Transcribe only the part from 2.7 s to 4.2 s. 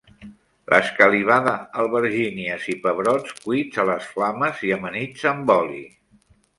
i pebrots cuits a les